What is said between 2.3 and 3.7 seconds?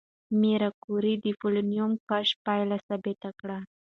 پایله ثبت کړه.